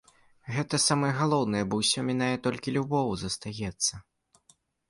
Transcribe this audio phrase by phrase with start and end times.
[0.53, 3.93] Гэта самае галоўнае, бо ўсё мінае, толькі любоў застаецца.